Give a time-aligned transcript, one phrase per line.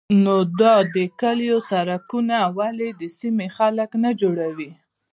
[0.23, 4.71] _نو دا د کليو سړکونه ولې د سيمې خلک نه جوړوي؟